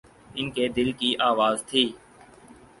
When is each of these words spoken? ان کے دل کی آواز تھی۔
ان 0.35 0.49
کے 0.51 0.67
دل 0.67 0.91
کی 0.91 1.13
آواز 1.21 1.63
تھی۔ 1.65 1.83